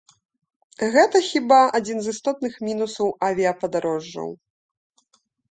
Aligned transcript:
Гэта, 0.95 1.17
хіба, 1.31 1.59
адзін 1.79 1.97
з 2.05 2.13
істотных 2.15 2.57
мінусаў 2.69 3.13
авіяпадарожжаў. 3.29 4.29